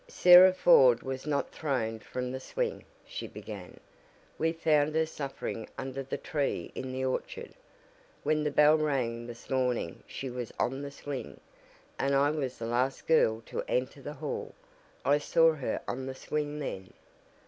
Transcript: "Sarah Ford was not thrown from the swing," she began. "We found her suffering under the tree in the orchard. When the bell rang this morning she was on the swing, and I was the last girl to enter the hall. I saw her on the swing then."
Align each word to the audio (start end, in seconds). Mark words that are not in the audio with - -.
"Sarah 0.07 0.51
Ford 0.51 1.03
was 1.03 1.27
not 1.27 1.51
thrown 1.51 1.99
from 1.99 2.31
the 2.31 2.39
swing," 2.39 2.85
she 3.05 3.27
began. 3.27 3.79
"We 4.39 4.51
found 4.51 4.95
her 4.95 5.05
suffering 5.05 5.69
under 5.77 6.01
the 6.01 6.17
tree 6.17 6.71
in 6.73 6.91
the 6.91 7.05
orchard. 7.05 7.53
When 8.23 8.43
the 8.43 8.49
bell 8.49 8.79
rang 8.79 9.27
this 9.27 9.47
morning 9.47 10.01
she 10.07 10.27
was 10.27 10.51
on 10.57 10.81
the 10.81 10.89
swing, 10.89 11.39
and 11.99 12.15
I 12.15 12.31
was 12.31 12.57
the 12.57 12.65
last 12.65 13.05
girl 13.05 13.41
to 13.45 13.61
enter 13.67 14.01
the 14.01 14.13
hall. 14.15 14.55
I 15.05 15.19
saw 15.19 15.53
her 15.53 15.79
on 15.87 16.07
the 16.07 16.15
swing 16.15 16.57
then." 16.57 16.93